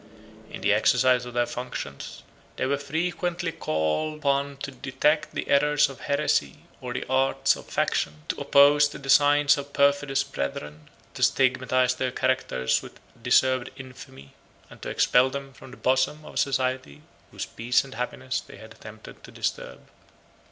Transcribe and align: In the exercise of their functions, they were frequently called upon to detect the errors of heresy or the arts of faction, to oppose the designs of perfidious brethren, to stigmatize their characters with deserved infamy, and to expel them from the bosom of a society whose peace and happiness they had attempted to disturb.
In 0.49 0.61
the 0.61 0.73
exercise 0.73 1.27
of 1.27 1.35
their 1.35 1.45
functions, 1.45 2.23
they 2.55 2.65
were 2.65 2.79
frequently 2.79 3.51
called 3.51 4.17
upon 4.17 4.57
to 4.63 4.71
detect 4.71 5.35
the 5.35 5.47
errors 5.47 5.89
of 5.91 5.99
heresy 5.99 6.63
or 6.81 6.91
the 6.91 7.05
arts 7.07 7.55
of 7.55 7.67
faction, 7.67 8.23
to 8.29 8.41
oppose 8.41 8.89
the 8.89 8.97
designs 8.97 9.59
of 9.59 9.73
perfidious 9.73 10.23
brethren, 10.23 10.89
to 11.13 11.21
stigmatize 11.21 11.93
their 11.93 12.11
characters 12.11 12.81
with 12.81 12.99
deserved 13.21 13.69
infamy, 13.77 14.33
and 14.71 14.81
to 14.81 14.89
expel 14.89 15.29
them 15.29 15.53
from 15.53 15.69
the 15.69 15.77
bosom 15.77 16.25
of 16.25 16.33
a 16.33 16.37
society 16.37 17.03
whose 17.29 17.45
peace 17.45 17.83
and 17.83 17.93
happiness 17.93 18.41
they 18.41 18.57
had 18.57 18.73
attempted 18.73 19.23
to 19.23 19.29
disturb. 19.31 19.87